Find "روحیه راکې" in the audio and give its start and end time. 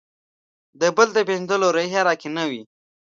1.75-2.29